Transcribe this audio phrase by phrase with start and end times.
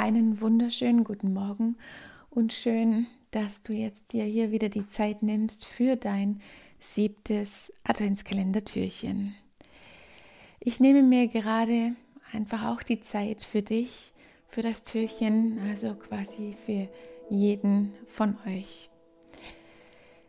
[0.00, 1.76] einen wunderschönen guten Morgen
[2.30, 6.40] und schön, dass du jetzt dir hier wieder die Zeit nimmst für dein
[6.78, 9.34] siebtes Adventskalendertürchen.
[10.58, 11.94] Ich nehme mir gerade
[12.32, 14.14] einfach auch die Zeit für dich,
[14.48, 16.88] für das Türchen, also quasi für
[17.28, 18.88] jeden von euch.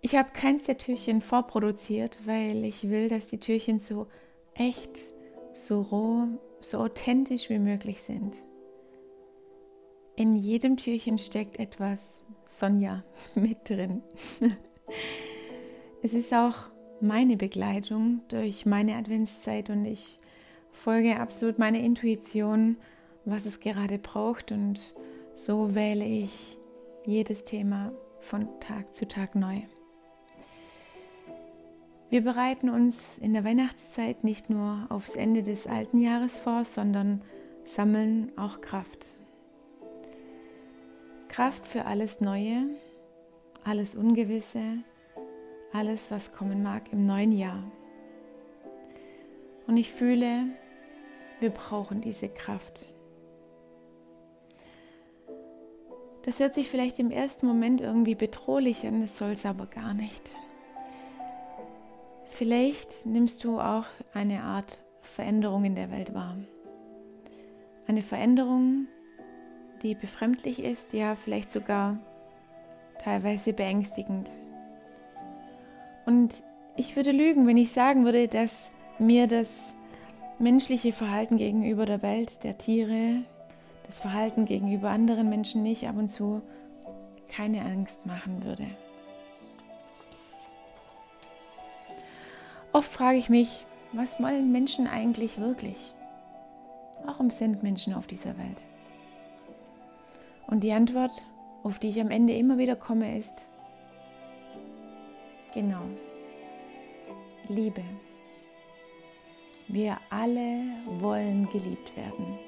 [0.00, 4.08] Ich habe keins der Türchen vorproduziert, weil ich will, dass die Türchen so
[4.54, 4.98] echt,
[5.52, 6.26] so roh,
[6.58, 8.36] so authentisch wie möglich sind.
[10.14, 12.00] In jedem Türchen steckt etwas
[12.46, 13.02] Sonja
[13.34, 14.02] mit drin.
[16.02, 16.56] es ist auch
[17.00, 20.18] meine Begleitung durch meine Adventszeit und ich
[20.70, 22.76] folge absolut meiner Intuition,
[23.24, 24.94] was es gerade braucht und
[25.34, 26.58] so wähle ich
[27.06, 29.62] jedes Thema von Tag zu Tag neu.
[32.10, 37.22] Wir bereiten uns in der Weihnachtszeit nicht nur aufs Ende des alten Jahres vor, sondern
[37.64, 39.16] sammeln auch Kraft.
[41.32, 42.66] Kraft für alles Neue,
[43.64, 44.60] alles Ungewisse,
[45.72, 47.62] alles, was kommen mag im neuen Jahr.
[49.66, 50.44] Und ich fühle,
[51.40, 52.84] wir brauchen diese Kraft.
[56.24, 59.94] Das hört sich vielleicht im ersten Moment irgendwie bedrohlich an, das soll es aber gar
[59.94, 60.34] nicht.
[62.26, 66.36] Vielleicht nimmst du auch eine Art Veränderung in der Welt wahr.
[67.86, 68.86] Eine Veränderung,
[69.82, 71.98] die befremdlich ist, ja vielleicht sogar
[73.02, 74.30] teilweise beängstigend.
[76.06, 76.32] Und
[76.76, 79.74] ich würde lügen, wenn ich sagen würde, dass mir das
[80.38, 83.22] menschliche Verhalten gegenüber der Welt, der Tiere,
[83.86, 86.42] das Verhalten gegenüber anderen Menschen nicht ab und zu
[87.28, 88.66] keine Angst machen würde.
[92.72, 95.94] Oft frage ich mich, was wollen Menschen eigentlich wirklich?
[97.04, 98.62] Warum sind Menschen auf dieser Welt?
[100.52, 101.26] Und die Antwort,
[101.62, 103.48] auf die ich am Ende immer wieder komme, ist,
[105.54, 105.80] genau,
[107.48, 107.82] Liebe.
[109.66, 110.60] Wir alle
[110.98, 112.38] wollen geliebt werden.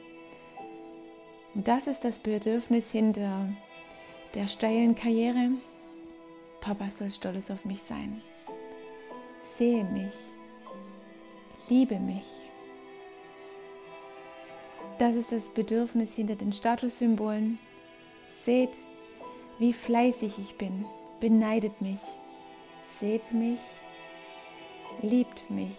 [1.54, 3.48] Und das ist das Bedürfnis hinter
[4.34, 5.52] der steilen Karriere.
[6.60, 8.20] Papa soll stolz auf mich sein.
[9.40, 10.12] Sehe mich.
[11.70, 12.42] Liebe mich.
[14.98, 17.58] Das ist das Bedürfnis hinter den Statussymbolen.
[18.42, 18.76] Seht,
[19.58, 20.84] wie fleißig ich bin,
[21.20, 22.00] beneidet mich,
[22.86, 23.60] seht mich,
[25.00, 25.76] liebt mich.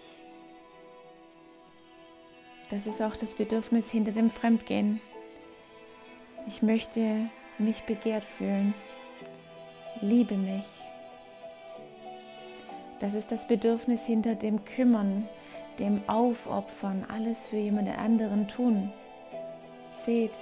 [2.70, 5.00] Das ist auch das Bedürfnis hinter dem Fremdgehen.
[6.48, 8.74] Ich möchte mich begehrt fühlen.
[10.00, 10.66] Liebe mich.
[12.98, 15.28] Das ist das Bedürfnis hinter dem Kümmern,
[15.78, 18.92] dem Aufopfern, alles für jemand anderen tun.
[19.92, 20.32] Seht,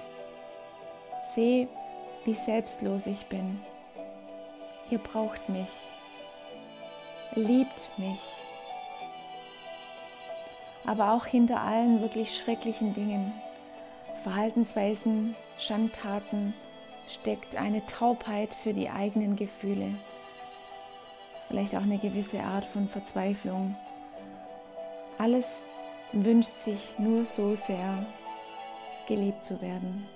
[1.21, 1.67] seh,
[2.25, 3.61] wie selbstlos ich bin.
[4.89, 5.69] Ihr braucht mich.
[7.35, 8.19] Liebt mich.
[10.85, 13.33] Aber auch hinter allen wirklich schrecklichen Dingen,
[14.23, 16.53] Verhaltensweisen, Schandtaten
[17.07, 19.95] steckt eine Taubheit für die eigenen Gefühle.
[21.47, 23.75] Vielleicht auch eine gewisse Art von Verzweiflung.
[25.17, 25.61] Alles
[26.11, 28.05] wünscht sich nur so sehr,
[29.07, 30.07] geliebt zu werden.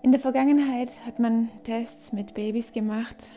[0.00, 3.32] In der Vergangenheit hat man Tests mit Babys gemacht.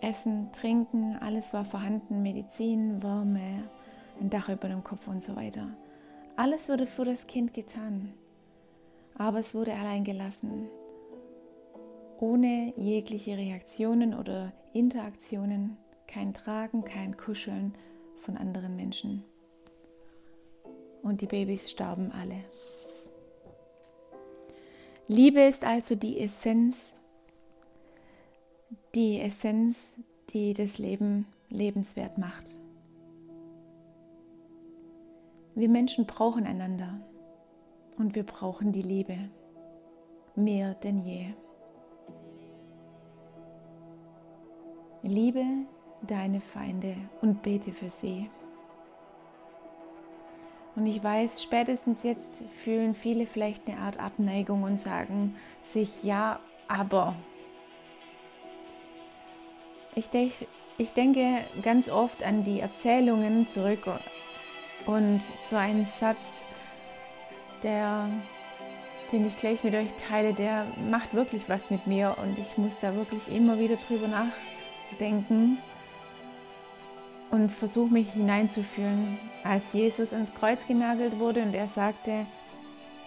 [0.00, 3.64] Essen, Trinken, alles war vorhanden, Medizin, Wärme,
[4.20, 5.66] ein Dach über dem Kopf und so weiter.
[6.36, 8.12] Alles wurde für das Kind getan,
[9.18, 10.68] aber es wurde allein gelassen,
[12.20, 17.74] ohne jegliche Reaktionen oder Interaktionen, kein Tragen, kein Kuscheln
[18.18, 19.24] von anderen Menschen.
[21.02, 22.44] Und die Babys starben alle.
[25.08, 26.96] Liebe ist also die Essenz,
[28.96, 29.92] die Essenz,
[30.30, 32.58] die das Leben lebenswert macht.
[35.54, 37.00] Wir Menschen brauchen einander
[37.98, 39.16] und wir brauchen die Liebe
[40.34, 41.26] mehr denn je.
[45.02, 45.44] Liebe
[46.02, 48.28] deine Feinde und bete für sie.
[50.76, 56.38] Und ich weiß, spätestens jetzt fühlen viele vielleicht eine Art Abneigung und sagen sich ja,
[56.68, 57.16] aber.
[59.94, 60.32] Ich, denk,
[60.76, 63.88] ich denke ganz oft an die Erzählungen zurück
[64.84, 66.44] und so ein Satz,
[67.62, 68.10] der,
[69.10, 72.80] den ich gleich mit euch teile, der macht wirklich was mit mir und ich muss
[72.80, 75.56] da wirklich immer wieder drüber nachdenken
[77.36, 82.26] und versuche mich hineinzufühlen, als Jesus ans Kreuz genagelt wurde und er sagte,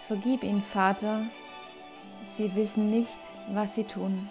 [0.06, 1.26] Vergib ihnen, Vater,
[2.24, 3.20] sie wissen nicht,
[3.52, 4.28] was sie tun.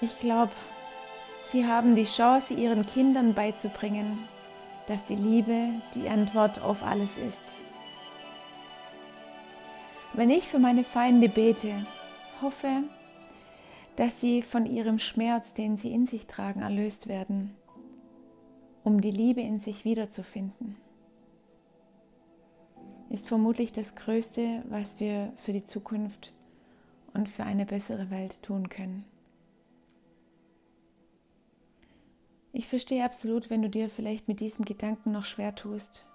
[0.00, 0.52] Ich glaube,
[1.40, 4.26] sie haben die Chance, ihren Kindern beizubringen,
[4.86, 7.52] dass die Liebe die Antwort auf alles ist.
[10.12, 11.86] Wenn ich für meine Feinde bete,
[12.40, 12.82] hoffe,
[13.98, 17.56] dass sie von ihrem Schmerz, den sie in sich tragen, erlöst werden,
[18.84, 20.76] um die Liebe in sich wiederzufinden.
[23.10, 26.32] Ist vermutlich das Größte, was wir für die Zukunft
[27.12, 29.04] und für eine bessere Welt tun können.
[32.52, 36.06] Ich verstehe absolut, wenn du dir vielleicht mit diesem Gedanken noch schwer tust.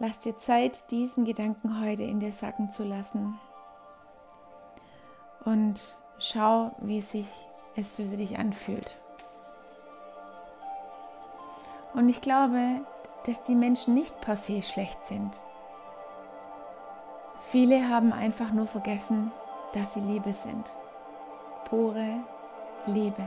[0.00, 3.38] Lass dir Zeit, diesen Gedanken heute in dir sacken zu lassen.
[5.44, 5.80] Und
[6.18, 7.26] schau, wie sich
[7.74, 8.96] es für dich anfühlt.
[11.94, 12.80] Und ich glaube,
[13.26, 15.38] dass die Menschen nicht per se schlecht sind.
[17.48, 19.30] Viele haben einfach nur vergessen,
[19.74, 20.74] dass sie Liebe sind.
[21.64, 22.20] Pure
[22.86, 23.24] Liebe.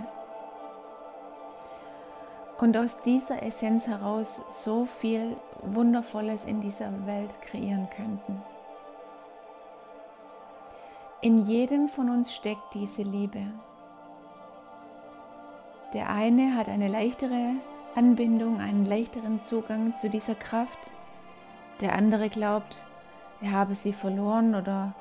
[2.57, 8.41] Und aus dieser Essenz heraus so viel Wundervolles in dieser Welt kreieren könnten.
[11.25, 13.47] In jedem von uns steckt diese Liebe.
[15.91, 17.53] Der eine hat eine leichtere
[17.95, 20.91] Anbindung, einen leichteren Zugang zu dieser Kraft.
[21.81, 22.85] Der andere glaubt,
[23.41, 24.93] er habe sie verloren oder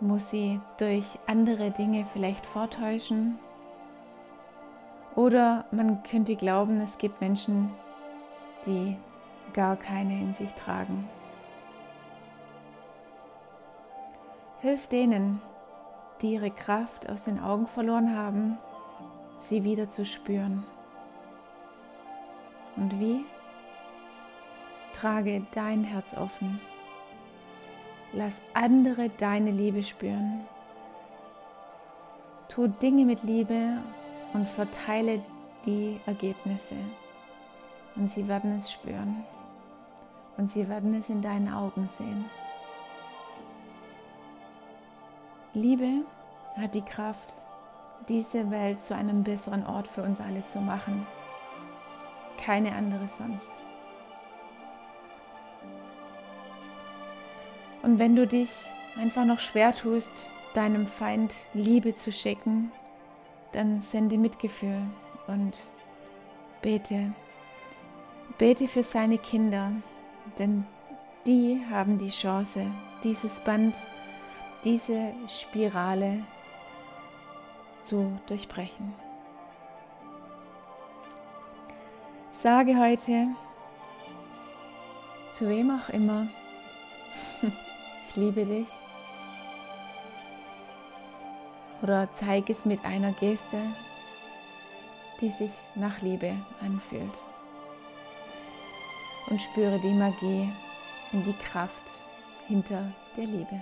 [0.00, 3.38] muss sie durch andere Dinge vielleicht vortäuschen.
[5.16, 7.70] Oder man könnte glauben, es gibt Menschen,
[8.66, 8.98] die
[9.54, 11.08] gar keine in sich tragen.
[14.62, 15.42] Hilf denen,
[16.20, 18.58] die ihre Kraft aus den Augen verloren haben,
[19.36, 20.62] sie wieder zu spüren.
[22.76, 23.24] Und wie?
[24.92, 26.60] Trage dein Herz offen.
[28.12, 30.46] Lass andere deine Liebe spüren.
[32.48, 33.78] Tu Dinge mit Liebe
[34.32, 35.24] und verteile
[35.66, 36.76] die Ergebnisse.
[37.96, 39.24] Und sie werden es spüren.
[40.36, 42.26] Und sie werden es in deinen Augen sehen.
[45.54, 46.04] Liebe
[46.56, 47.46] hat die Kraft,
[48.08, 51.06] diese Welt zu einem besseren Ort für uns alle zu machen.
[52.38, 53.54] Keine andere sonst.
[57.82, 58.50] Und wenn du dich
[58.96, 62.72] einfach noch schwer tust, deinem Feind Liebe zu schicken,
[63.52, 64.86] dann sende Mitgefühl
[65.26, 65.70] und
[66.62, 67.12] bete.
[68.38, 69.72] Bete für seine Kinder,
[70.38, 70.64] denn
[71.26, 72.64] die haben die Chance,
[73.04, 73.76] dieses Band,
[74.64, 76.24] diese Spirale
[77.82, 78.94] zu durchbrechen.
[82.32, 83.28] Sage heute,
[85.30, 86.28] zu wem auch immer,
[88.04, 88.68] ich liebe dich.
[91.82, 93.58] Oder zeige es mit einer Geste,
[95.20, 97.18] die sich nach Liebe anfühlt.
[99.28, 100.52] Und spüre die Magie
[101.12, 101.90] und die Kraft
[102.46, 103.60] hinter der Liebe.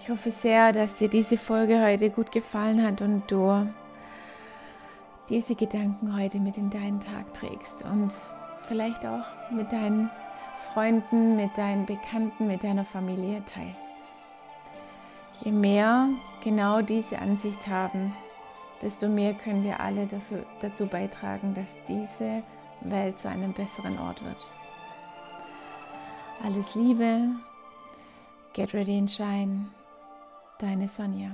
[0.00, 3.68] Ich hoffe sehr, dass dir diese Folge heute gut gefallen hat und du
[5.28, 8.14] diese Gedanken heute mit in deinen Tag trägst und
[8.62, 10.08] vielleicht auch mit deinen
[10.72, 14.04] Freunden, mit deinen Bekannten, mit deiner Familie teilst.
[15.44, 16.08] Je mehr
[16.44, 18.14] genau diese Ansicht haben,
[18.80, 22.44] desto mehr können wir alle dafür, dazu beitragen, dass diese
[22.82, 24.48] Welt zu einem besseren Ort wird.
[26.44, 27.30] Alles Liebe,
[28.54, 29.66] get ready and shine,
[30.58, 31.30] deine Sonja.